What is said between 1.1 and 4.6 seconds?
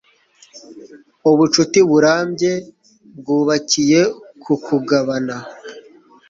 ubucuti burambye bwubakiye ku